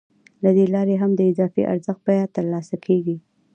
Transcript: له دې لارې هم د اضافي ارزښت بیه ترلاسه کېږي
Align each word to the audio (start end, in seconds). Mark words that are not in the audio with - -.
له 0.43 0.49
دې 0.57 0.65
لارې 0.73 0.95
هم 1.01 1.11
د 1.15 1.21
اضافي 1.31 1.63
ارزښت 1.73 2.01
بیه 2.07 2.25
ترلاسه 2.35 2.75
کېږي 2.85 3.15